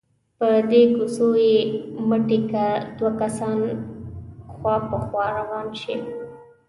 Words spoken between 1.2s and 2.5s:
کې په مټې